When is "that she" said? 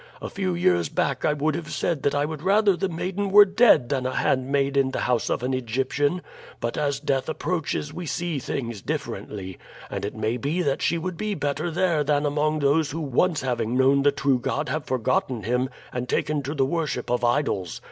10.63-10.97